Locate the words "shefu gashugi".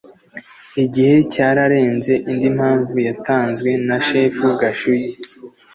4.07-5.15